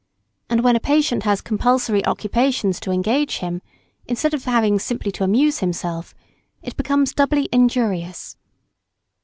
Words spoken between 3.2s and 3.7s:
him,